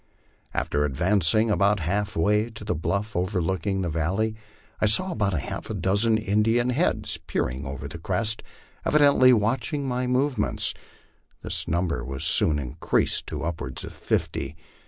After 0.51 0.83
advancing 0.83 1.51
about 1.51 1.81
half 1.81 2.15
way 2.15 2.49
to 2.49 2.63
the 2.65 2.73
blufi' 2.75 3.15
overlooking 3.17 3.81
the 3.81 3.89
valley 3.91 4.35
I 4.79 4.87
saw 4.87 5.11
about 5.11 5.33
half 5.39 5.69
a 5.69 5.75
dozen 5.75 6.17
Indian 6.17 6.71
heads 6.71 7.17
peering 7.27 7.67
over 7.67 7.87
the 7.87 7.99
crest, 7.99 8.41
evidently 8.83 9.31
watching 9.31 9.87
my 9.87 10.07
movements; 10.07 10.73
this 11.43 11.67
number 11.67 12.03
was 12.03 12.23
soon 12.23 12.57
increased 12.57 13.27
to 13.27 13.43
upwards 13.43 13.83
of 13.83 13.93
fifty. 13.93 14.55